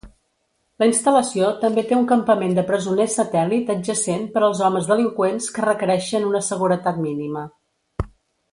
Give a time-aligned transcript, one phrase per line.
[0.83, 5.69] La instal·lació també té un campament de presoners satèl·lit adjacent per als homes delinqüents que
[5.69, 7.45] requereixen una seguretat mínima.